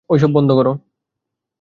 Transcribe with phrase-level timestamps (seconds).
[0.09, 0.71] ঐসব বন্ধ করো।